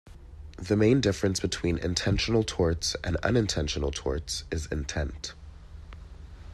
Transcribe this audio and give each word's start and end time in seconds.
The 0.57 0.75
main 0.75 0.99
difference 0.99 1.39
between 1.39 1.77
intentional 1.77 2.43
torts 2.43 2.95
and 3.03 3.17
unintentional 3.17 3.91
torts 3.91 4.45
is 4.49 4.65
intent. 4.71 5.35